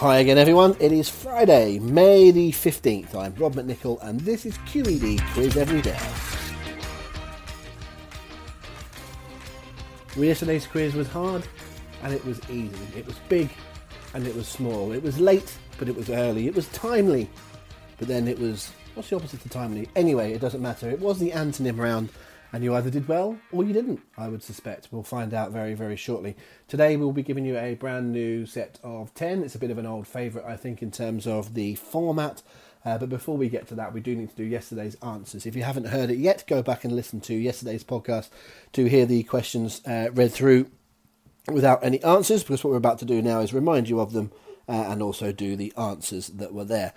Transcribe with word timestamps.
Hi 0.00 0.20
again, 0.20 0.38
everyone. 0.38 0.74
It 0.80 0.92
is 0.92 1.10
Friday, 1.10 1.78
May 1.78 2.30
the 2.30 2.52
15th. 2.52 3.14
I'm 3.14 3.34
Rob 3.34 3.56
McNichol, 3.56 4.02
and 4.02 4.18
this 4.20 4.46
is 4.46 4.56
QED 4.60 5.20
Quiz 5.34 5.58
Every 5.58 5.82
Day. 5.82 5.98
Yesterday's 10.16 10.66
quiz 10.66 10.94
was 10.94 11.06
hard, 11.06 11.46
and 12.02 12.14
it 12.14 12.24
was 12.24 12.40
easy. 12.48 12.78
It 12.96 13.04
was 13.04 13.16
big, 13.28 13.50
and 14.14 14.26
it 14.26 14.34
was 14.34 14.48
small. 14.48 14.92
It 14.92 15.02
was 15.02 15.20
late, 15.20 15.54
but 15.76 15.86
it 15.86 15.94
was 15.94 16.08
early. 16.08 16.46
It 16.46 16.54
was 16.54 16.66
timely, 16.68 17.28
but 17.98 18.08
then 18.08 18.26
it 18.26 18.38
was. 18.38 18.70
What's 18.94 19.10
the 19.10 19.16
opposite 19.16 19.42
to 19.42 19.50
timely? 19.50 19.86
Anyway, 19.96 20.32
it 20.32 20.40
doesn't 20.40 20.62
matter. 20.62 20.88
It 20.88 21.00
was 21.00 21.18
the 21.18 21.32
antonym 21.32 21.76
round 21.76 22.08
and 22.52 22.64
you 22.64 22.74
either 22.74 22.90
did 22.90 23.08
well 23.08 23.38
or 23.52 23.64
you 23.64 23.72
didn't, 23.72 24.00
I 24.16 24.28
would 24.28 24.42
suspect. 24.42 24.88
We'll 24.90 25.02
find 25.02 25.32
out 25.32 25.52
very, 25.52 25.74
very 25.74 25.96
shortly. 25.96 26.36
Today 26.68 26.96
we'll 26.96 27.12
be 27.12 27.22
giving 27.22 27.44
you 27.44 27.56
a 27.56 27.74
brand 27.74 28.12
new 28.12 28.46
set 28.46 28.78
of 28.82 29.14
10. 29.14 29.42
It's 29.42 29.54
a 29.54 29.58
bit 29.58 29.70
of 29.70 29.78
an 29.78 29.86
old 29.86 30.06
favourite, 30.06 30.46
I 30.46 30.56
think, 30.56 30.82
in 30.82 30.90
terms 30.90 31.26
of 31.26 31.54
the 31.54 31.74
format. 31.76 32.42
Uh, 32.84 32.96
but 32.98 33.08
before 33.08 33.36
we 33.36 33.48
get 33.48 33.68
to 33.68 33.74
that, 33.74 33.92
we 33.92 34.00
do 34.00 34.16
need 34.16 34.30
to 34.30 34.36
do 34.36 34.44
yesterday's 34.44 34.96
answers. 35.02 35.44
If 35.46 35.54
you 35.54 35.62
haven't 35.62 35.88
heard 35.88 36.10
it 36.10 36.18
yet, 36.18 36.44
go 36.46 36.62
back 36.62 36.84
and 36.84 36.94
listen 36.94 37.20
to 37.22 37.34
yesterday's 37.34 37.84
podcast 37.84 38.30
to 38.72 38.86
hear 38.86 39.04
the 39.04 39.22
questions 39.24 39.82
uh, 39.86 40.08
read 40.12 40.32
through 40.32 40.70
without 41.52 41.84
any 41.84 42.02
answers, 42.02 42.42
because 42.42 42.64
what 42.64 42.70
we're 42.70 42.76
about 42.76 42.98
to 43.00 43.04
do 43.04 43.20
now 43.20 43.40
is 43.40 43.52
remind 43.52 43.88
you 43.88 44.00
of 44.00 44.12
them 44.12 44.32
uh, 44.68 44.72
and 44.88 45.02
also 45.02 45.30
do 45.30 45.56
the 45.56 45.72
answers 45.76 46.28
that 46.28 46.54
were 46.54 46.64
there. 46.64 46.94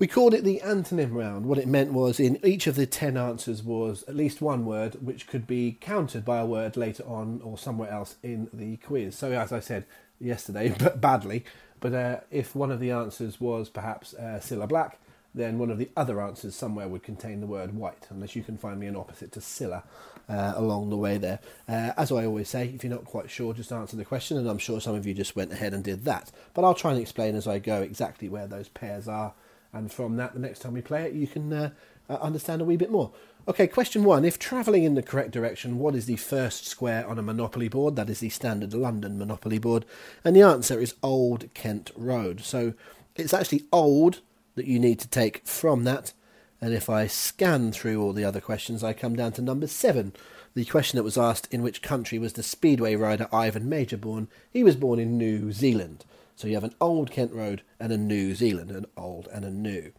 We 0.00 0.06
called 0.06 0.32
it 0.32 0.44
the 0.44 0.60
antonym 0.64 1.12
round. 1.12 1.46
What 1.46 1.58
it 1.58 1.66
meant 1.66 1.92
was 1.92 2.20
in 2.20 2.38
each 2.44 2.68
of 2.68 2.76
the 2.76 2.86
10 2.86 3.16
answers 3.16 3.64
was 3.64 4.04
at 4.06 4.14
least 4.14 4.40
one 4.40 4.64
word 4.64 5.04
which 5.04 5.26
could 5.26 5.44
be 5.44 5.76
countered 5.80 6.24
by 6.24 6.38
a 6.38 6.46
word 6.46 6.76
later 6.76 7.02
on 7.02 7.40
or 7.42 7.58
somewhere 7.58 7.90
else 7.90 8.14
in 8.22 8.48
the 8.52 8.76
quiz. 8.76 9.18
So, 9.18 9.32
as 9.32 9.50
I 9.50 9.58
said 9.58 9.86
yesterday, 10.20 10.72
but 10.78 11.00
badly, 11.00 11.44
but 11.80 11.94
uh, 11.94 12.20
if 12.30 12.54
one 12.54 12.70
of 12.70 12.78
the 12.78 12.92
answers 12.92 13.40
was 13.40 13.68
perhaps 13.68 14.14
uh, 14.14 14.38
Cilla 14.40 14.68
Black, 14.68 15.00
then 15.34 15.58
one 15.58 15.68
of 15.68 15.78
the 15.78 15.90
other 15.96 16.20
answers 16.20 16.54
somewhere 16.54 16.86
would 16.86 17.02
contain 17.02 17.40
the 17.40 17.48
word 17.48 17.74
white, 17.74 18.06
unless 18.10 18.36
you 18.36 18.44
can 18.44 18.56
find 18.56 18.78
me 18.78 18.86
an 18.86 18.94
opposite 18.94 19.32
to 19.32 19.40
Cilla 19.40 19.82
uh, 20.28 20.52
along 20.54 20.90
the 20.90 20.96
way 20.96 21.18
there. 21.18 21.40
Uh, 21.68 21.90
as 21.96 22.12
I 22.12 22.24
always 22.24 22.48
say, 22.48 22.70
if 22.72 22.84
you're 22.84 22.92
not 22.92 23.04
quite 23.04 23.30
sure, 23.30 23.52
just 23.52 23.72
answer 23.72 23.96
the 23.96 24.04
question, 24.04 24.36
and 24.36 24.48
I'm 24.48 24.58
sure 24.58 24.80
some 24.80 24.94
of 24.94 25.08
you 25.08 25.12
just 25.14 25.34
went 25.34 25.52
ahead 25.52 25.74
and 25.74 25.82
did 25.82 26.04
that. 26.04 26.30
But 26.54 26.64
I'll 26.64 26.74
try 26.74 26.92
and 26.92 27.00
explain 27.00 27.34
as 27.34 27.48
I 27.48 27.58
go 27.58 27.82
exactly 27.82 28.28
where 28.28 28.46
those 28.46 28.68
pairs 28.68 29.08
are 29.08 29.34
and 29.72 29.92
from 29.92 30.16
that, 30.16 30.34
the 30.34 30.40
next 30.40 30.60
time 30.60 30.72
we 30.72 30.80
play 30.80 31.04
it, 31.04 31.12
you 31.12 31.26
can 31.26 31.52
uh, 31.52 31.70
uh, 32.08 32.14
understand 32.14 32.62
a 32.62 32.64
wee 32.64 32.76
bit 32.76 32.90
more. 32.90 33.12
Okay, 33.46 33.66
question 33.66 34.04
one. 34.04 34.24
If 34.24 34.38
travelling 34.38 34.84
in 34.84 34.94
the 34.94 35.02
correct 35.02 35.30
direction, 35.30 35.78
what 35.78 35.94
is 35.94 36.06
the 36.06 36.16
first 36.16 36.66
square 36.66 37.06
on 37.06 37.18
a 37.18 37.22
Monopoly 37.22 37.68
board? 37.68 37.96
That 37.96 38.10
is 38.10 38.20
the 38.20 38.28
standard 38.28 38.74
London 38.74 39.18
Monopoly 39.18 39.58
board. 39.58 39.86
And 40.22 40.36
the 40.36 40.42
answer 40.42 40.78
is 40.78 40.94
Old 41.02 41.52
Kent 41.54 41.90
Road. 41.96 42.40
So 42.42 42.74
it's 43.16 43.32
actually 43.32 43.64
old 43.72 44.20
that 44.54 44.66
you 44.66 44.78
need 44.78 45.00
to 45.00 45.08
take 45.08 45.46
from 45.46 45.84
that. 45.84 46.12
And 46.60 46.74
if 46.74 46.90
I 46.90 47.06
scan 47.06 47.72
through 47.72 48.02
all 48.02 48.12
the 48.12 48.24
other 48.24 48.40
questions, 48.40 48.84
I 48.84 48.92
come 48.92 49.16
down 49.16 49.32
to 49.32 49.42
number 49.42 49.66
seven. 49.66 50.12
The 50.54 50.64
question 50.64 50.96
that 50.96 51.04
was 51.04 51.16
asked 51.16 51.52
in 51.52 51.62
which 51.62 51.82
country 51.82 52.18
was 52.18 52.32
the 52.34 52.42
speedway 52.42 52.96
rider 52.96 53.28
Ivan 53.32 53.70
Mauger 53.70 53.96
born? 53.96 54.28
He 54.52 54.64
was 54.64 54.76
born 54.76 54.98
in 54.98 55.16
New 55.16 55.52
Zealand. 55.52 56.04
So 56.38 56.46
you 56.46 56.54
have 56.54 56.62
an 56.62 56.76
old 56.80 57.10
Kent 57.10 57.32
Road 57.32 57.62
and 57.80 57.90
a 57.90 57.98
New 57.98 58.32
Zealand, 58.32 58.70
an 58.70 58.86
old 58.96 59.26
and 59.32 59.44
a 59.44 59.50
new. 59.50 59.90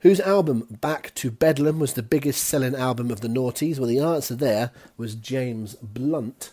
Whose 0.00 0.20
album 0.20 0.66
Back 0.68 1.14
to 1.14 1.30
Bedlam 1.30 1.78
was 1.78 1.94
the 1.94 2.02
biggest 2.02 2.44
selling 2.44 2.74
album 2.74 3.10
of 3.10 3.22
the 3.22 3.28
noughties? 3.28 3.78
Well, 3.78 3.88
the 3.88 3.98
answer 3.98 4.34
there 4.34 4.72
was 4.98 5.14
James 5.14 5.74
Blunt. 5.76 6.52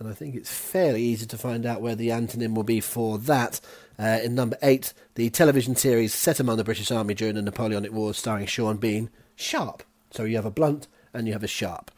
And 0.00 0.08
I 0.08 0.14
think 0.14 0.34
it's 0.34 0.52
fairly 0.52 1.00
easy 1.00 1.26
to 1.26 1.38
find 1.38 1.64
out 1.64 1.80
where 1.80 1.94
the 1.94 2.08
antonym 2.08 2.54
will 2.54 2.64
be 2.64 2.80
for 2.80 3.18
that. 3.18 3.60
Uh, 3.96 4.18
in 4.24 4.34
number 4.34 4.58
eight, 4.62 4.94
the 5.14 5.30
television 5.30 5.76
series 5.76 6.12
set 6.12 6.40
among 6.40 6.56
the 6.56 6.64
British 6.64 6.90
Army 6.90 7.14
during 7.14 7.36
the 7.36 7.42
Napoleonic 7.42 7.92
Wars, 7.92 8.18
starring 8.18 8.46
Sean 8.46 8.78
Bean, 8.78 9.10
Sharpe. 9.36 9.84
So 10.10 10.24
you 10.24 10.34
have 10.34 10.44
a 10.44 10.50
blunt 10.50 10.88
and 11.12 11.28
you 11.28 11.34
have 11.34 11.44
a 11.44 11.46
sharp. 11.46 11.92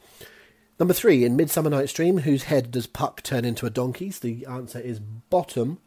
Number 0.78 0.92
three, 0.92 1.24
in 1.24 1.34
Midsummer 1.34 1.70
Night's 1.70 1.94
Dream, 1.94 2.18
whose 2.18 2.42
head 2.42 2.70
does 2.70 2.86
Puck 2.86 3.22
turn 3.22 3.46
into 3.46 3.64
a 3.64 3.70
donkey's? 3.70 4.18
The 4.18 4.44
answer 4.44 4.78
is 4.78 5.00
bottom. 5.00 5.78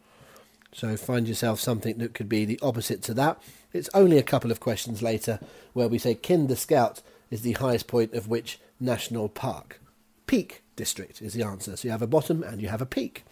So 0.71 0.95
find 0.95 1.27
yourself 1.27 1.59
something 1.59 1.97
that 1.97 2.13
could 2.13 2.29
be 2.29 2.45
the 2.45 2.59
opposite 2.61 3.01
to 3.03 3.13
that. 3.15 3.41
It's 3.73 3.89
only 3.93 4.17
a 4.17 4.23
couple 4.23 4.51
of 4.51 4.59
questions 4.59 5.01
later 5.01 5.39
where 5.73 5.87
we 5.87 5.97
say 5.97 6.15
Kinder 6.15 6.55
Scout 6.55 7.01
is 7.31 7.41
the 7.41 7.53
highest 7.53 7.87
point 7.87 8.13
of 8.13 8.27
which 8.27 8.59
national 8.79 9.29
park? 9.29 9.81
Peak 10.27 10.63
District 10.75 11.21
is 11.21 11.33
the 11.33 11.43
answer. 11.43 11.75
So 11.75 11.87
you 11.87 11.91
have 11.91 12.01
a 12.01 12.07
bottom 12.07 12.43
and 12.43 12.61
you 12.61 12.69
have 12.69 12.81
a 12.81 12.85
peak. 12.85 13.25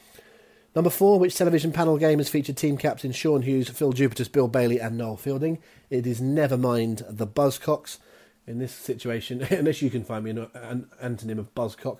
Number 0.75 0.89
four, 0.89 1.17
which 1.19 1.35
television 1.35 1.71
panel 1.71 1.97
game 1.97 2.19
has 2.19 2.29
featured 2.29 2.57
team 2.57 2.77
captains 2.77 3.15
Sean 3.15 3.41
Hughes, 3.41 3.69
Phil 3.69 3.93
Jupitus, 3.93 4.27
Bill 4.27 4.47
Bailey, 4.47 4.79
and 4.79 4.97
Noel 4.97 5.17
Fielding? 5.17 5.59
It 5.89 6.05
is 6.05 6.21
Nevermind 6.21 7.03
the 7.09 7.25
Buzzcocks. 7.25 7.97
In 8.45 8.59
this 8.59 8.71
situation, 8.71 9.41
unless 9.49 9.81
you 9.81 9.89
can 9.89 10.03
find 10.03 10.23
me 10.23 10.31
an, 10.31 10.47
an 10.53 10.87
antonym 11.03 11.39
of 11.39 11.53
Buzzcock, 11.53 11.99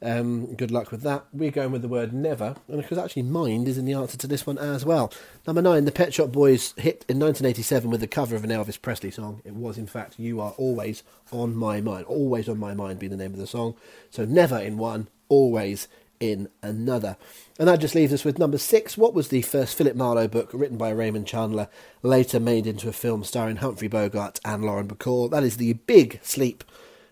um, 0.00 0.54
good 0.54 0.70
luck 0.70 0.90
with 0.90 1.02
that. 1.02 1.26
We're 1.32 1.50
going 1.50 1.72
with 1.72 1.82
the 1.82 1.88
word 1.88 2.12
never, 2.12 2.54
and 2.68 2.80
because 2.80 2.98
actually 2.98 3.22
mind 3.22 3.66
is 3.66 3.78
in 3.78 3.84
the 3.84 3.94
answer 3.94 4.16
to 4.18 4.26
this 4.26 4.46
one 4.46 4.58
as 4.58 4.84
well. 4.84 5.12
Number 5.46 5.62
nine, 5.62 5.84
the 5.84 5.92
Pet 5.92 6.14
Shop 6.14 6.30
Boys 6.30 6.72
hit 6.76 7.04
in 7.08 7.18
1987 7.18 7.90
with 7.90 8.00
the 8.00 8.06
cover 8.06 8.36
of 8.36 8.44
an 8.44 8.50
Elvis 8.50 8.80
Presley 8.80 9.10
song. 9.10 9.42
It 9.44 9.54
was, 9.54 9.76
in 9.76 9.86
fact, 9.86 10.18
You 10.18 10.40
Are 10.40 10.52
Always 10.52 11.02
on 11.32 11.56
My 11.56 11.80
Mind. 11.80 12.06
Always 12.06 12.48
on 12.48 12.58
My 12.58 12.74
Mind 12.74 13.00
being 13.00 13.10
the 13.10 13.16
name 13.16 13.32
of 13.32 13.40
the 13.40 13.46
song. 13.46 13.74
So 14.10 14.24
never 14.24 14.58
in 14.58 14.78
one, 14.78 15.08
always 15.28 15.88
in 16.20 16.48
another. 16.62 17.16
And 17.58 17.68
that 17.68 17.80
just 17.80 17.94
leaves 17.94 18.12
us 18.12 18.24
with 18.24 18.38
number 18.38 18.58
six. 18.58 18.96
What 18.96 19.14
was 19.14 19.28
the 19.28 19.42
first 19.42 19.76
Philip 19.76 19.96
Marlowe 19.96 20.28
book 20.28 20.50
written 20.52 20.76
by 20.76 20.90
Raymond 20.90 21.26
Chandler, 21.26 21.68
later 22.02 22.38
made 22.38 22.66
into 22.66 22.88
a 22.88 22.92
film 22.92 23.24
starring 23.24 23.56
Humphrey 23.56 23.88
Bogart 23.88 24.38
and 24.44 24.64
Lauren 24.64 24.88
Bacall? 24.88 25.30
That 25.30 25.44
is 25.44 25.56
The 25.56 25.72
Big 25.72 26.20
Sleep 26.22 26.64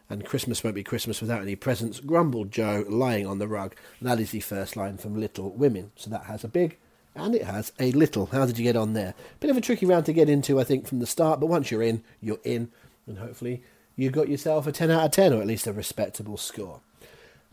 and 0.09 0.25
Christmas 0.25 0.63
won't 0.63 0.77
be 0.77 0.85
Christmas 0.85 1.21
without 1.21 1.43
any 1.43 1.57
presents, 1.57 2.01
grumbled 2.01 2.51
Joe, 2.51 2.85
lying 2.89 3.27
on 3.27 3.39
the 3.39 3.49
rug. 3.49 3.75
That 4.01 4.21
is 4.21 4.31
the 4.31 4.41
first 4.41 4.77
line 4.77 4.99
from 4.99 5.19
Little 5.19 5.51
Women. 5.51 5.93
So 5.97 6.11
that 6.11 6.25
has 6.25 6.45
a 6.45 6.49
big 6.49 6.79
and 7.17 7.35
it 7.35 7.45
has 7.45 7.73
a 7.81 7.93
little. 7.93 8.27
How 8.27 8.47
did 8.47 8.59
you 8.59 8.65
get 8.65 8.77
on 8.77 8.93
there? 8.93 9.15
Bit 9.41 9.51
of 9.51 9.57
a 9.57 9.61
tricky 9.61 9.87
round 9.87 10.07
to 10.07 10.13
get 10.13 10.29
into, 10.29 10.61
I 10.61 10.65
think, 10.65 10.87
from 10.87 10.99
the 10.99 11.07
start, 11.07 11.41
but 11.41 11.47
once 11.47 11.71
you're 11.71 11.83
in, 11.83 12.05
you're 12.21 12.41
in, 12.45 12.71
and 13.07 13.19
hopefully 13.19 13.63
you 13.97 14.11
got 14.11 14.29
yourself 14.29 14.67
a 14.67 14.73
10 14.73 14.91
out 14.91 15.05
of 15.05 15.11
10, 15.13 15.33
or 15.33 15.41
at 15.41 15.47
least 15.47 15.67
a 15.67 15.73
respectable 15.73 16.37
score. 16.37 16.81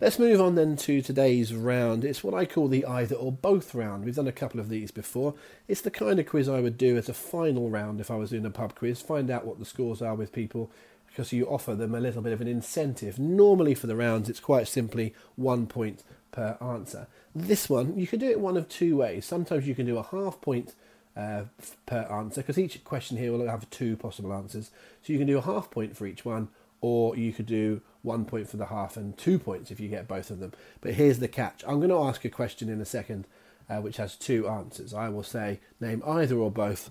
Let's 0.02 0.20
move 0.20 0.41
on 0.41 0.56
then 0.56 0.75
to 0.78 1.02
today's 1.02 1.53
round. 1.53 2.03
It's 2.03 2.24
what 2.24 2.34
I 2.34 2.46
call 2.46 2.68
the 2.68 2.85
either 2.85 3.16
or 3.16 3.31
both 3.31 3.74
round. 3.74 4.03
We've 4.03 4.16
done 4.16 4.28
a 4.28 4.34
couple 4.34 4.59
of 4.59 4.68
these 4.68 4.91
before. 4.91 5.35
It's 5.70 5.81
the 5.81 5.91
kind 5.91 6.20
of 6.20 6.25
quiz 6.25 6.50
I 6.50 6.59
would 6.59 6.78
do 6.78 6.97
as 6.97 7.08
a 7.08 7.14
final 7.14 7.70
round 7.70 8.02
if 8.02 8.12
I 8.12 8.16
was 8.16 8.31
doing 8.31 8.46
a 8.46 8.50
pub 8.50 8.75
quiz, 8.75 9.02
find 9.02 9.31
out 9.31 9.46
what 9.46 9.59
the 9.59 9.66
scores 9.66 10.02
are 10.02 10.16
with 10.16 10.34
people 10.34 10.70
because 11.13 11.31
you 11.31 11.46
offer 11.46 11.75
them 11.75 11.94
a 11.94 12.00
little 12.00 12.24
bit 12.24 12.34
of 12.34 12.41
an 12.41 12.47
incentive. 12.47 13.19
Normally 13.19 13.75
for 13.75 13.85
the 13.85 13.96
rounds, 13.96 14.29
it's 14.29 14.40
quite 14.40 14.68
simply 14.68 15.13
one 15.35 15.68
point 15.68 16.03
per 16.31 16.57
answer. 16.59 17.06
This 17.35 17.69
one, 17.69 17.96
you 18.00 18.07
can 18.07 18.18
do 18.18 18.31
it 18.31 18.40
one 18.40 18.57
of 18.57 18.68
two 18.68 18.97
ways. 18.97 19.23
Sometimes 19.23 19.68
you 19.68 19.75
can 19.75 19.85
do 19.85 20.00
a 20.00 20.03
half 20.03 20.41
point 20.41 20.73
uh, 21.16 21.44
per 21.85 22.02
answer 22.09 22.41
because 22.41 22.57
each 22.57 22.84
question 22.84 23.18
here 23.18 23.31
will 23.31 23.47
have 23.47 23.69
two 23.69 23.96
possible 23.96 24.34
answers. 24.34 24.72
So 25.03 25.13
you 25.13 25.19
can 25.19 25.28
do 25.28 25.38
a 25.38 25.41
half 25.41 25.69
point 25.69 25.96
for 25.96 26.08
each 26.08 26.26
one, 26.26 26.47
or 26.82 27.16
you 27.16 27.32
could 27.32 27.46
do 27.46 27.82
one 28.02 28.26
point 28.26 28.49
for 28.49 28.58
the 28.58 28.66
half 28.66 28.97
and 28.97 29.16
two 29.16 29.38
points 29.38 29.70
if 29.70 29.79
you 29.79 29.90
get 29.90 30.08
both 30.08 30.32
of 30.32 30.40
them. 30.40 30.53
But 30.82 30.96
here's 30.96 31.20
the 31.20 31.28
catch 31.28 31.64
I'm 31.67 31.78
going 31.78 31.90
to 31.90 31.99
ask 31.99 32.26
a 32.26 32.29
question 32.29 32.70
in 32.70 32.82
a 32.82 32.85
second 32.85 33.28
uh, 33.70 33.82
which 33.82 33.97
has 33.97 34.16
two 34.16 34.47
answers. 34.47 34.96
I 34.96 35.09
will 35.09 35.22
say, 35.22 35.59
name 35.79 36.02
either 36.08 36.38
or 36.38 36.49
both, 36.49 36.90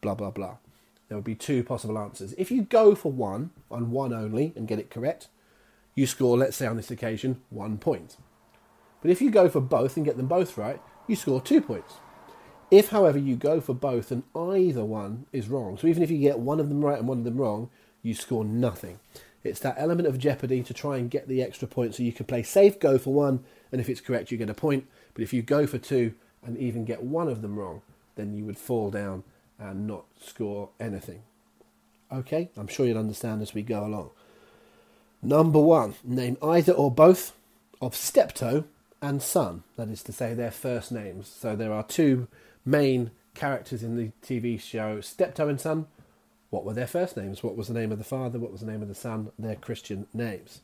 blah, 0.00 0.14
blah, 0.14 0.30
blah 0.30 0.58
there 1.08 1.18
would 1.18 1.24
be 1.24 1.34
two 1.34 1.62
possible 1.62 1.98
answers. 1.98 2.34
If 2.38 2.50
you 2.50 2.62
go 2.62 2.94
for 2.94 3.12
one, 3.12 3.50
on 3.70 3.90
one 3.90 4.12
only, 4.12 4.52
and 4.56 4.68
get 4.68 4.78
it 4.78 4.90
correct, 4.90 5.28
you 5.94 6.06
score, 6.06 6.36
let's 6.36 6.56
say 6.56 6.66
on 6.66 6.76
this 6.76 6.90
occasion, 6.90 7.42
one 7.50 7.78
point. 7.78 8.16
But 9.02 9.10
if 9.10 9.20
you 9.20 9.30
go 9.30 9.48
for 9.48 9.60
both 9.60 9.96
and 9.96 10.04
get 10.04 10.16
them 10.16 10.26
both 10.26 10.56
right, 10.56 10.80
you 11.06 11.14
score 11.14 11.40
two 11.40 11.60
points. 11.60 11.94
If, 12.70 12.88
however, 12.88 13.18
you 13.18 13.36
go 13.36 13.60
for 13.60 13.74
both 13.74 14.10
and 14.10 14.22
either 14.34 14.84
one 14.84 15.26
is 15.32 15.48
wrong, 15.48 15.76
so 15.76 15.86
even 15.86 16.02
if 16.02 16.10
you 16.10 16.18
get 16.18 16.38
one 16.38 16.58
of 16.58 16.68
them 16.68 16.84
right 16.84 16.98
and 16.98 17.06
one 17.06 17.18
of 17.18 17.24
them 17.24 17.36
wrong, 17.36 17.70
you 18.02 18.14
score 18.14 18.44
nothing. 18.44 18.98
It's 19.44 19.60
that 19.60 19.76
element 19.78 20.08
of 20.08 20.18
jeopardy 20.18 20.62
to 20.62 20.72
try 20.72 20.96
and 20.96 21.10
get 21.10 21.28
the 21.28 21.42
extra 21.42 21.68
point 21.68 21.94
so 21.94 22.02
you 22.02 22.12
can 22.12 22.24
play 22.24 22.42
safe, 22.42 22.80
go 22.80 22.96
for 22.96 23.12
one, 23.12 23.44
and 23.70 23.80
if 23.80 23.90
it's 23.90 24.00
correct, 24.00 24.32
you 24.32 24.38
get 24.38 24.48
a 24.48 24.54
point. 24.54 24.86
But 25.12 25.22
if 25.22 25.34
you 25.34 25.42
go 25.42 25.66
for 25.66 25.78
two 25.78 26.14
and 26.42 26.56
even 26.56 26.86
get 26.86 27.02
one 27.02 27.28
of 27.28 27.42
them 27.42 27.58
wrong, 27.58 27.82
then 28.16 28.34
you 28.34 28.44
would 28.46 28.56
fall 28.56 28.90
down 28.90 29.22
and 29.58 29.86
not 29.86 30.04
score 30.20 30.70
anything. 30.80 31.22
Okay, 32.12 32.50
I'm 32.56 32.68
sure 32.68 32.86
you'll 32.86 32.98
understand 32.98 33.42
as 33.42 33.54
we 33.54 33.62
go 33.62 33.84
along. 33.84 34.10
Number 35.22 35.58
one, 35.58 35.94
name 36.04 36.36
either 36.42 36.72
or 36.72 36.90
both 36.90 37.32
of 37.80 37.96
Steptoe 37.96 38.64
and 39.00 39.22
Son, 39.22 39.64
that 39.76 39.88
is 39.88 40.02
to 40.04 40.12
say, 40.12 40.34
their 40.34 40.50
first 40.50 40.92
names. 40.92 41.28
So 41.28 41.56
there 41.56 41.72
are 41.72 41.82
two 41.82 42.28
main 42.64 43.10
characters 43.34 43.82
in 43.82 43.96
the 43.96 44.12
TV 44.22 44.60
show 44.60 45.00
Steptoe 45.00 45.48
and 45.48 45.60
Son. 45.60 45.86
What 46.50 46.64
were 46.64 46.74
their 46.74 46.86
first 46.86 47.16
names? 47.16 47.42
What 47.42 47.56
was 47.56 47.68
the 47.68 47.74
name 47.74 47.90
of 47.90 47.98
the 47.98 48.04
father? 48.04 48.38
What 48.38 48.52
was 48.52 48.60
the 48.60 48.70
name 48.70 48.80
of 48.80 48.86
the 48.86 48.94
son? 48.94 49.32
Their 49.36 49.56
Christian 49.56 50.06
names. 50.14 50.60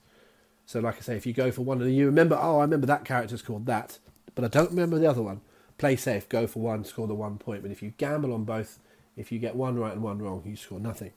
So, 0.64 0.78
like 0.78 0.98
I 0.98 1.00
say, 1.00 1.16
if 1.16 1.26
you 1.26 1.32
go 1.32 1.50
for 1.50 1.62
one 1.62 1.81
them, 1.81 1.88
you 1.88 2.06
remember, 2.06 2.38
oh, 2.40 2.58
I 2.58 2.62
remember 2.62 2.87
that 2.87 3.04
character's 3.04 3.42
called 3.42 3.66
that, 3.66 3.98
but 4.37 4.44
I 4.44 4.48
don't 4.48 4.70
remember 4.70 5.00
the 5.00 5.10
other 5.10 5.20
one. 5.20 5.40
Play 5.81 5.97
safe, 5.97 6.29
go 6.29 6.47
for 6.47 6.61
one, 6.61 6.85
score 6.85 7.06
the 7.06 7.15
one 7.15 7.38
point. 7.38 7.62
But 7.62 7.71
if 7.71 7.82
you 7.82 7.94
gamble 7.97 8.35
on 8.35 8.44
both, 8.44 8.79
if 9.17 9.32
you 9.32 9.38
get 9.38 9.56
one 9.56 9.79
right 9.79 9.94
and 9.94 10.03
one 10.03 10.19
wrong, 10.19 10.43
you 10.44 10.55
score 10.55 10.79
nothing. 10.79 11.12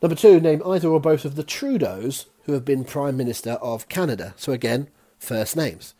Number 0.00 0.14
two, 0.14 0.40
name 0.40 0.62
either 0.64 0.88
or 0.88 0.98
both 0.98 1.26
of 1.26 1.34
the 1.34 1.44
Trudeaus 1.44 2.24
who 2.44 2.54
have 2.54 2.64
been 2.64 2.84
Prime 2.84 3.18
Minister 3.18 3.50
of 3.60 3.90
Canada. 3.90 4.32
So 4.38 4.50
again, 4.50 4.88
first 5.18 5.58
names. 5.58 5.92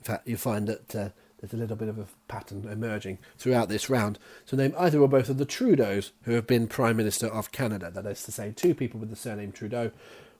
In 0.00 0.04
fact, 0.04 0.28
you 0.28 0.36
find 0.36 0.68
that 0.68 0.94
uh, 0.94 1.08
there's 1.40 1.54
a 1.54 1.56
little 1.56 1.76
bit 1.76 1.88
of 1.88 1.98
a 1.98 2.08
pattern 2.28 2.68
emerging 2.70 3.16
throughout 3.38 3.70
this 3.70 3.88
round. 3.88 4.18
So 4.44 4.58
name 4.58 4.74
either 4.78 5.00
or 5.00 5.08
both 5.08 5.30
of 5.30 5.38
the 5.38 5.46
Trudeaus 5.46 6.10
who 6.24 6.32
have 6.32 6.46
been 6.46 6.68
Prime 6.68 6.98
Minister 6.98 7.26
of 7.28 7.52
Canada. 7.52 7.90
That 7.90 8.04
is 8.04 8.22
to 8.24 8.32
say, 8.32 8.52
two 8.54 8.74
people 8.74 9.00
with 9.00 9.08
the 9.08 9.16
surname 9.16 9.50
Trudeau. 9.50 9.92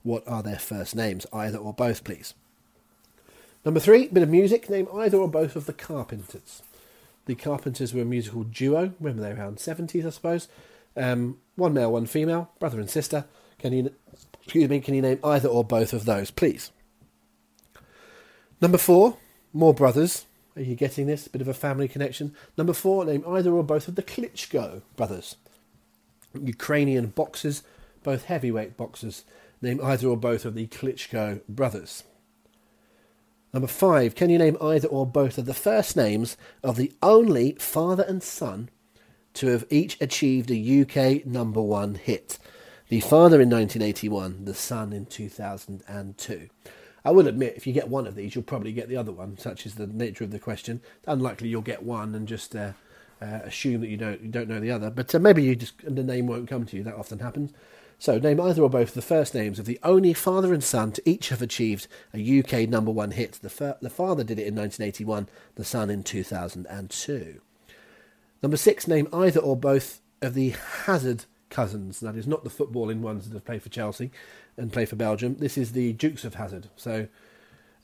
What 0.02 0.28
are 0.28 0.42
their 0.42 0.58
first 0.58 0.94
names? 0.94 1.24
Either 1.32 1.56
or 1.56 1.72
both, 1.72 2.04
please. 2.04 2.34
Number 3.64 3.80
three, 3.80 4.08
bit 4.08 4.22
of 4.22 4.28
music. 4.28 4.68
Name 4.68 4.88
either 4.94 5.16
or 5.16 5.28
both 5.28 5.56
of 5.56 5.64
the 5.64 5.72
Carpenters. 5.72 6.60
The 7.30 7.36
Carpenters 7.36 7.94
were 7.94 8.02
a 8.02 8.04
musical 8.04 8.42
duo. 8.42 8.92
Remember, 8.98 9.22
they 9.22 9.32
were 9.32 9.38
around 9.38 9.58
70s, 9.58 10.04
I 10.04 10.10
suppose. 10.10 10.48
Um, 10.96 11.38
one 11.54 11.72
male, 11.72 11.92
one 11.92 12.06
female, 12.06 12.50
brother 12.58 12.80
and 12.80 12.90
sister. 12.90 13.24
Can 13.60 13.72
you, 13.72 13.94
excuse 14.42 14.68
me, 14.68 14.80
can 14.80 14.94
you 14.94 15.02
name 15.02 15.20
either 15.22 15.48
or 15.48 15.62
both 15.62 15.92
of 15.92 16.06
those, 16.06 16.32
please? 16.32 16.72
Number 18.60 18.78
four, 18.78 19.16
more 19.52 19.72
brothers. 19.72 20.26
Are 20.56 20.62
you 20.62 20.74
getting 20.74 21.06
this? 21.06 21.28
Bit 21.28 21.40
of 21.40 21.46
a 21.46 21.54
family 21.54 21.86
connection. 21.86 22.34
Number 22.58 22.72
four, 22.72 23.04
name 23.04 23.22
either 23.24 23.52
or 23.52 23.62
both 23.62 23.86
of 23.86 23.94
the 23.94 24.02
Klitschko 24.02 24.82
brothers. 24.96 25.36
Ukrainian 26.34 27.10
boxers, 27.10 27.62
both 28.02 28.24
heavyweight 28.24 28.76
boxers. 28.76 29.22
Name 29.62 29.80
either 29.84 30.08
or 30.08 30.16
both 30.16 30.44
of 30.44 30.56
the 30.56 30.66
Klitschko 30.66 31.42
brothers. 31.48 32.02
Number 33.52 33.66
five, 33.66 34.14
can 34.14 34.30
you 34.30 34.38
name 34.38 34.56
either 34.60 34.86
or 34.86 35.06
both 35.06 35.36
of 35.36 35.46
the 35.46 35.54
first 35.54 35.96
names 35.96 36.36
of 36.62 36.76
the 36.76 36.92
only 37.02 37.52
father 37.58 38.04
and 38.04 38.22
son 38.22 38.70
to 39.34 39.48
have 39.48 39.64
each 39.70 40.00
achieved 40.00 40.50
a 40.50 40.82
UK 40.82 41.26
number 41.26 41.60
one 41.60 41.96
hit? 41.96 42.38
The 42.88 43.00
father 43.00 43.40
in 43.40 43.50
1981, 43.50 44.44
the 44.44 44.54
son 44.54 44.92
in 44.92 45.06
2002. 45.06 46.48
I 47.04 47.10
will 47.10 47.26
admit, 47.26 47.54
if 47.56 47.66
you 47.66 47.72
get 47.72 47.88
one 47.88 48.06
of 48.06 48.14
these, 48.14 48.34
you'll 48.34 48.44
probably 48.44 48.72
get 48.72 48.88
the 48.88 48.96
other 48.96 49.12
one. 49.12 49.38
Such 49.38 49.66
is 49.66 49.74
the 49.74 49.86
nature 49.86 50.24
of 50.24 50.30
the 50.30 50.38
question. 50.38 50.80
Unlikely 51.06 51.48
you'll 51.48 51.62
get 51.62 51.82
one 51.82 52.14
and 52.14 52.28
just 52.28 52.54
uh, 52.54 52.72
uh, 53.22 53.40
assume 53.44 53.80
that 53.80 53.88
you 53.88 53.96
don't 53.96 54.20
you 54.20 54.28
don't 54.28 54.48
know 54.48 54.60
the 54.60 54.70
other. 54.70 54.90
But 54.90 55.14
uh, 55.14 55.18
maybe 55.18 55.42
you 55.42 55.56
just 55.56 55.74
the 55.82 56.02
name 56.02 56.26
won't 56.26 56.48
come 56.48 56.66
to 56.66 56.76
you. 56.76 56.82
That 56.82 56.94
often 56.94 57.20
happens. 57.20 57.52
So 58.00 58.18
name 58.18 58.40
either 58.40 58.62
or 58.62 58.70
both 58.70 58.88
of 58.88 58.94
the 58.94 59.02
first 59.02 59.34
names 59.34 59.58
of 59.58 59.66
the 59.66 59.78
only 59.82 60.14
father 60.14 60.54
and 60.54 60.64
son 60.64 60.90
to 60.92 61.02
each 61.08 61.28
have 61.28 61.42
achieved 61.42 61.86
a 62.14 62.40
UK 62.40 62.66
number 62.66 62.90
one 62.90 63.10
hit. 63.10 63.32
The, 63.32 63.50
fir- 63.50 63.76
the 63.82 63.90
father 63.90 64.24
did 64.24 64.38
it 64.38 64.46
in 64.46 64.54
1981, 64.54 65.28
the 65.56 65.64
son 65.64 65.90
in 65.90 66.02
2002. 66.02 67.42
Number 68.42 68.56
six, 68.56 68.88
name 68.88 69.06
either 69.12 69.38
or 69.38 69.54
both 69.54 70.00
of 70.22 70.32
the 70.32 70.54
Hazard 70.86 71.26
cousins. 71.50 72.00
That 72.00 72.16
is 72.16 72.26
not 72.26 72.42
the 72.42 72.48
footballing 72.48 73.00
ones 73.00 73.28
that 73.28 73.34
have 73.34 73.44
played 73.44 73.62
for 73.62 73.68
Chelsea 73.68 74.10
and 74.56 74.72
play 74.72 74.86
for 74.86 74.96
Belgium. 74.96 75.36
This 75.36 75.58
is 75.58 75.72
the 75.72 75.92
Dukes 75.92 76.24
of 76.24 76.36
Hazzard. 76.36 76.68
So 76.76 77.06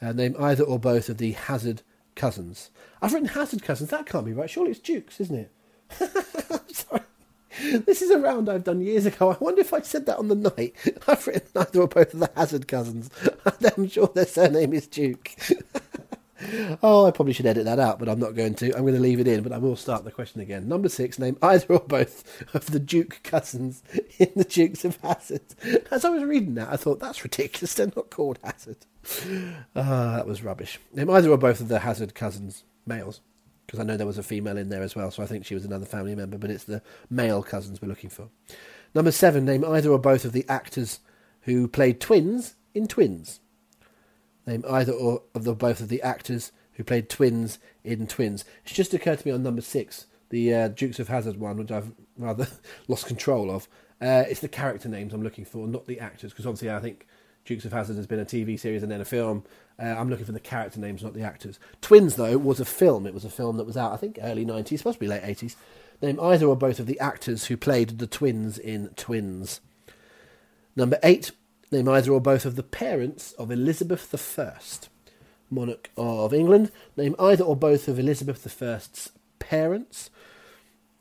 uh, 0.01 0.13
name 0.13 0.35
either 0.41 0.65
or 0.65 0.79
both 0.79 1.11
of 1.11 1.19
the 1.19 1.33
Hazard 1.33 1.83
cousins. 2.15 2.71
I've 3.03 3.13
written 3.13 3.29
Hazard 3.29 3.63
cousins. 3.63 3.91
That 3.91 4.07
can't 4.07 4.25
be 4.25 4.33
right. 4.33 4.49
Surely 4.49 4.71
it's 4.71 4.81
Dukes, 4.81 5.21
isn't 5.21 5.37
it? 5.37 5.53
sorry. 6.75 7.03
This 7.61 8.03
is 8.03 8.11
a 8.11 8.19
round 8.19 8.49
I've 8.49 8.65
done 8.65 8.81
years 8.81 9.07
ago. 9.07 9.31
I 9.31 9.37
wonder 9.41 9.61
if 9.61 9.73
I 9.73 9.81
said 9.81 10.07
that 10.07 10.19
on 10.19 10.29
the 10.29 10.35
night. 10.35 10.75
I've 11.09 11.27
written 11.27 11.49
either 11.57 11.81
or 11.81 11.89
both 11.89 12.15
of 12.15 12.21
the 12.21 12.31
Hazard 12.37 12.69
cousins. 12.69 13.11
I'm 13.77 13.89
sure 13.89 14.09
their 14.09 14.27
surname 14.27 14.73
is 14.73 14.87
Duke. 14.87 15.33
oh, 16.83 17.07
I 17.07 17.11
probably 17.11 17.33
should 17.33 17.47
edit 17.47 17.65
that 17.65 17.79
out, 17.79 17.99
but 17.99 18.09
I'm 18.09 18.19
not 18.19 18.35
going 18.35 18.55
to. 18.57 18.75
I'm 18.75 18.83
going 18.83 18.95
to 18.95 19.01
leave 19.01 19.21
it 19.21 19.29
in, 19.29 19.43
but 19.43 19.53
I 19.53 19.59
will 19.59 19.77
start 19.77 20.05
the 20.05 20.11
question 20.11 20.41
again. 20.41 20.69
Number 20.69 20.89
six, 20.89 21.19
name 21.19 21.39
either 21.43 21.75
or 21.75 21.81
both 21.81 22.55
of 22.55 22.67
the 22.67 22.81
Duke 22.81 23.21
cousins 23.23 23.83
in 24.19 24.31
the 24.37 24.45
Dukes 24.45 24.85
of 24.85 24.97
Hazzard. 24.97 25.55
As 25.91 26.05
I 26.05 26.11
was 26.11 26.25
reading 26.25 26.55
that, 26.55 26.73
I 26.73 26.77
thought, 26.77 27.01
that's 27.01 27.25
ridiculous. 27.25 27.75
They're 27.75 27.93
not 27.95 28.11
called 28.11 28.39
Hazard. 28.45 28.87
Ah, 29.75 30.17
that 30.17 30.27
was 30.27 30.43
rubbish. 30.43 30.79
Name 30.93 31.11
either 31.11 31.31
or 31.31 31.39
both 31.39 31.61
of 31.61 31.69
the 31.69 31.81
Hazard 31.81 32.15
cousins, 32.15 32.65
males 32.87 33.21
because 33.67 33.81
I 33.81 33.83
know 33.83 33.97
there 33.97 34.07
was 34.07 34.19
a 34.19 34.23
female 34.23 34.57
in 34.57 34.69
there 34.69 34.83
as 34.83 34.95
well, 34.95 35.11
so 35.11 35.23
I 35.23 35.27
think 35.27 35.45
she 35.45 35.55
was 35.55 35.65
another 35.65 35.87
family 35.87 36.15
member, 36.15 36.39
but 36.39 36.51
it's 36.51 36.65
the 36.65 36.83
male 37.11 37.43
cousins 37.43 37.83
we're 37.83 37.89
looking 37.89 38.11
for. 38.11 38.29
Number 38.95 39.11
seven, 39.11 39.45
name 39.45 39.65
either 39.65 39.91
or 39.91 39.99
both 39.99 40.25
of 40.25 40.33
the 40.33 40.45
actors 40.49 41.01
who 41.43 41.69
played 41.69 42.01
twins 42.01 42.55
in 42.75 42.87
Twins. 42.87 43.41
Name 44.47 44.65
either 44.69 44.93
or 44.93 45.23
of 45.35 45.45
the 45.45 45.55
both 45.55 45.81
of 45.81 45.89
the 45.89 46.03
actors 46.03 46.53
who 46.75 46.85
played 46.85 47.09
twins 47.09 47.59
in 47.85 48.07
Twins. 48.07 48.45
It's 48.65 48.75
just 48.75 48.95
occurred 48.95 49.19
to 49.19 49.27
me 49.27 49.33
on 49.33 49.43
number 49.43 49.63
six, 49.63 50.07
the 50.31 50.55
uh, 50.55 50.69
Dukes 50.69 50.99
of 51.01 51.09
Hazzard 51.09 51.39
one, 51.39 51.57
which 51.57 51.71
I've 51.71 51.93
rather 52.17 52.47
lost 52.89 53.07
control 53.07 53.51
of. 53.51 53.69
Uh, 54.01 54.25
it's 54.29 54.41
the 54.41 54.49
character 54.49 54.89
names 54.89 55.15
I'm 55.15 55.23
looking 55.23 55.45
for, 55.45 55.67
not 55.67 55.87
the 55.87 56.01
actors, 56.01 56.33
because 56.33 56.47
obviously 56.47 56.71
I 56.71 56.81
think 56.81 57.07
Dukes 57.47 57.65
of 57.65 57.73
Hazzard 57.73 57.97
has 57.97 58.07
been 58.07 58.21
a 58.21 58.25
TV 58.25 58.59
series 58.59 58.83
and 58.83 58.91
then 58.91 59.01
a 59.01 59.05
film. 59.05 59.45
Uh, 59.79 59.87
I'm 59.87 60.11
looking 60.11 60.27
for 60.27 60.33
the 60.33 60.41
character 60.41 60.81
names, 60.81 61.03
not 61.03 61.15
the 61.15 61.23
actors. 61.23 61.59
Twins, 61.81 62.17
though, 62.17 62.37
was 62.37 62.61
a 62.61 62.65
film. 62.65 63.07
It 63.07 63.15
was 63.15 63.25
a 63.25 63.31
film 63.31 63.57
that 63.57 63.67
was 63.67 63.77
out, 63.77 63.93
I 63.93 63.97
think, 63.97 64.19
early 64.21 64.45
90s, 64.45 64.79
supposed 64.79 64.97
to 64.97 65.01
be 65.01 65.07
late 65.07 65.23
80s. 65.23 65.55
Name 66.03 66.21
either 66.21 66.47
or 66.47 66.57
both 66.57 66.79
of 66.79 66.87
the 66.87 67.01
actors 67.01 67.47
who 67.47 67.57
played 67.57 67.99
the 67.99 68.07
twins 68.07 68.59
in 68.59 68.89
Twins. 68.97 69.61
Number 70.75 70.99
eight, 71.03 71.31
name 71.73 71.89
either 71.89 72.13
or 72.13 72.21
both 72.21 72.45
of 72.45 72.57
the 72.57 72.63
parents 72.63 73.33
of 73.33 73.51
Elizabeth 73.51 74.39
I, 74.39 74.53
monarch 75.49 75.91
of 75.97 76.35
England. 76.35 76.71
Name 76.97 77.15
either 77.19 77.45
or 77.45 77.57
both 77.57 77.89
of 77.89 77.99
Elizabeth 77.99 78.63
I's 78.63 79.11
parents. 79.39 80.11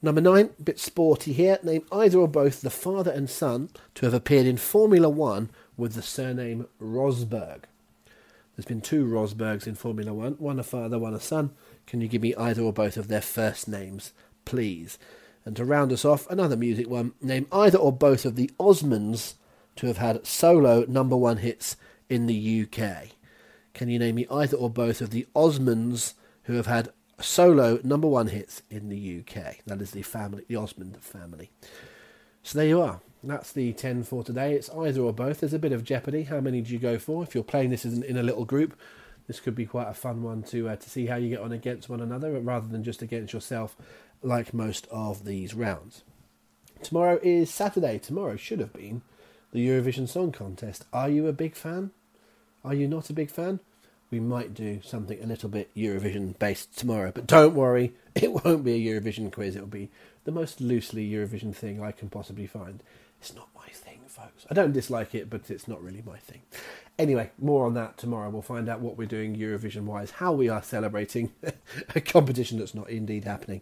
Number 0.01 0.21
nine, 0.21 0.51
bit 0.63 0.79
sporty 0.79 1.33
here. 1.33 1.59
Name 1.63 1.85
either 1.91 2.19
or 2.19 2.27
both 2.27 2.61
the 2.61 2.69
father 2.69 3.11
and 3.11 3.29
son 3.29 3.69
to 3.95 4.05
have 4.05 4.13
appeared 4.13 4.45
in 4.45 4.57
Formula 4.57 5.09
One 5.09 5.49
with 5.77 5.93
the 5.93 6.01
surname 6.01 6.67
Rosberg. 6.81 7.63
There's 8.55 8.65
been 8.65 8.81
two 8.81 9.05
Rosbergs 9.05 9.67
in 9.67 9.75
Formula 9.75 10.13
One, 10.13 10.33
one 10.33 10.59
a 10.59 10.63
father, 10.63 10.97
one 10.97 11.13
a 11.13 11.19
son. 11.19 11.51
Can 11.87 12.01
you 12.01 12.07
give 12.07 12.21
me 12.21 12.33
either 12.35 12.61
or 12.61 12.71
both 12.71 12.95
of 12.97 13.07
their 13.07 13.21
first 13.21 13.67
names, 13.67 14.13
please? 14.45 14.97
And 15.43 15.55
to 15.57 15.65
round 15.65 15.91
us 15.91 16.05
off, 16.05 16.29
another 16.29 16.55
music 16.55 16.89
one. 16.89 17.13
Name 17.21 17.47
either 17.51 17.77
or 17.77 17.91
both 17.91 18.25
of 18.25 18.35
the 18.35 18.49
Osmonds 18.59 19.35
to 19.75 19.87
have 19.87 19.97
had 19.97 20.25
solo 20.25 20.85
number 20.87 21.17
one 21.17 21.37
hits 21.37 21.75
in 22.09 22.27
the 22.27 22.63
UK. 22.63 23.09
Can 23.73 23.89
you 23.89 23.99
name 23.99 24.15
me 24.15 24.25
either 24.31 24.57
or 24.57 24.69
both 24.69 25.01
of 25.01 25.09
the 25.09 25.27
Osmonds 25.35 26.13
who 26.43 26.53
have 26.53 26.65
had 26.65 26.89
solo 27.19 27.79
number 27.83 28.07
one 28.07 28.27
hits 28.27 28.61
in 28.69 28.89
the 28.89 29.19
UK? 29.19 29.57
That 29.65 29.81
is 29.81 29.91
the 29.91 30.01
family, 30.01 30.45
the 30.47 30.55
Osmond 30.55 30.97
family. 31.01 31.51
So 32.45 32.59
there 32.59 32.67
you 32.67 32.79
are. 32.79 32.99
That's 33.23 33.51
the 33.51 33.73
10 33.73 34.03
for 34.03 34.23
today. 34.23 34.53
It's 34.53 34.69
either 34.69 35.01
or 35.01 35.11
both. 35.11 35.39
There's 35.39 35.55
a 35.55 35.57
bit 35.57 35.71
of 35.71 35.83
jeopardy. 35.83 36.25
How 36.25 36.39
many 36.39 36.61
do 36.61 36.71
you 36.71 36.77
go 36.77 36.99
for? 36.99 37.23
If 37.23 37.33
you're 37.33 37.43
playing 37.43 37.71
this 37.71 37.85
in, 37.85 38.17
a 38.17 38.21
little 38.21 38.45
group, 38.45 38.77
this 39.25 39.39
could 39.39 39.55
be 39.55 39.65
quite 39.65 39.89
a 39.89 39.95
fun 39.95 40.21
one 40.21 40.43
to 40.43 40.69
uh, 40.69 40.75
to 40.75 40.87
see 40.87 41.07
how 41.07 41.15
you 41.15 41.29
get 41.29 41.39
on 41.39 41.51
against 41.51 41.89
one 41.89 42.01
another 42.01 42.39
rather 42.39 42.67
than 42.67 42.83
just 42.83 43.01
against 43.01 43.33
yourself 43.33 43.75
like 44.21 44.53
most 44.53 44.87
of 44.91 45.25
these 45.25 45.55
rounds. 45.55 46.03
Tomorrow 46.83 47.19
is 47.23 47.49
Saturday. 47.49 47.97
Tomorrow 47.97 48.35
should 48.35 48.59
have 48.59 48.73
been 48.73 49.01
the 49.51 49.67
Eurovision 49.67 50.07
Song 50.07 50.31
Contest. 50.31 50.85
Are 50.93 51.09
you 51.09 51.25
a 51.25 51.33
big 51.33 51.55
fan? 51.55 51.89
Are 52.63 52.75
you 52.75 52.87
not 52.87 53.09
a 53.09 53.13
big 53.13 53.31
fan? 53.31 53.59
We 54.11 54.19
might 54.19 54.53
do 54.53 54.81
something 54.83 55.21
a 55.21 55.25
little 55.25 55.49
bit 55.49 55.73
Eurovision 55.75 56.37
based 56.37 56.77
tomorrow, 56.77 57.11
but 57.13 57.27
don't 57.27 57.55
worry, 57.55 57.93
it 58.15 58.31
won't 58.31 58.63
be 58.63 58.73
a 58.73 59.01
Eurovision 59.01 59.31
quiz. 59.31 59.55
It'll 59.55 59.67
be 59.67 59.89
the 60.23 60.31
most 60.31 60.61
loosely 60.61 61.09
Eurovision 61.09 61.55
thing 61.55 61.81
I 61.81 61.91
can 61.91 62.09
possibly 62.09 62.47
find. 62.47 62.83
It's 63.19 63.35
not 63.35 63.49
my 63.55 63.67
thing, 63.67 63.99
folks. 64.07 64.45
I 64.49 64.53
don't 64.53 64.71
dislike 64.73 65.15
it, 65.15 65.29
but 65.29 65.49
it's 65.49 65.67
not 65.67 65.81
really 65.81 66.03
my 66.05 66.17
thing. 66.17 66.41
Anyway, 66.97 67.31
more 67.39 67.65
on 67.65 67.73
that 67.73 67.97
tomorrow. 67.97 68.29
We'll 68.29 68.41
find 68.41 68.69
out 68.69 68.79
what 68.79 68.97
we're 68.97 69.07
doing 69.07 69.35
Eurovision 69.35 69.83
wise, 69.83 70.11
how 70.11 70.33
we 70.33 70.49
are 70.49 70.63
celebrating 70.63 71.33
a 71.95 72.01
competition 72.01 72.59
that's 72.59 72.75
not 72.75 72.89
indeed 72.89 73.23
happening. 73.23 73.61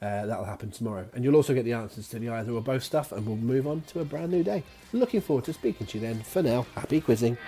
Uh, 0.00 0.26
that'll 0.26 0.44
happen 0.44 0.70
tomorrow. 0.70 1.06
And 1.14 1.22
you'll 1.22 1.36
also 1.36 1.54
get 1.54 1.64
the 1.64 1.74
answers 1.74 2.08
to 2.08 2.18
the 2.18 2.28
either 2.28 2.52
or 2.52 2.60
both 2.60 2.82
stuff, 2.82 3.12
and 3.12 3.24
we'll 3.24 3.36
move 3.36 3.68
on 3.68 3.82
to 3.88 4.00
a 4.00 4.04
brand 4.04 4.32
new 4.32 4.42
day. 4.42 4.64
Looking 4.92 5.20
forward 5.20 5.44
to 5.44 5.52
speaking 5.52 5.86
to 5.86 5.98
you 5.98 6.06
then. 6.06 6.22
For 6.22 6.42
now, 6.42 6.66
happy 6.74 7.00
quizzing. 7.00 7.38